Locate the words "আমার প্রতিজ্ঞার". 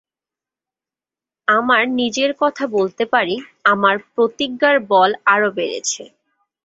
3.65-4.77